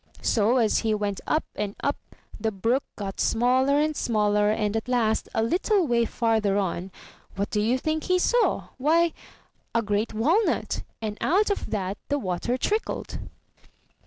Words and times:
So, 0.23 0.57
as 0.57 0.79
he 0.79 0.95
went 0.95 1.21
up 1.27 1.43
and 1.55 1.75
up, 1.83 1.95
the 2.39 2.51
brook 2.51 2.83
got 2.95 3.19
smaller 3.19 3.79
and 3.79 3.95
smaller, 3.95 4.49
and 4.49 4.75
at 4.75 4.87
last, 4.87 5.29
a 5.35 5.43
little 5.43 5.85
way 5.85 6.05
farther 6.05 6.57
on, 6.57 6.91
what 7.35 7.51
do 7.51 7.61
you 7.61 7.77
think 7.77 8.05
he 8.05 8.17
saw? 8.17 8.69
Why, 8.79 9.13
a 9.75 9.83
great 9.83 10.15
walnut, 10.15 10.81
and 11.03 11.19
out 11.21 11.51
of 11.51 11.69
that 11.69 11.99
the 12.09 12.17
water 12.17 12.57
trickled. 12.57 13.19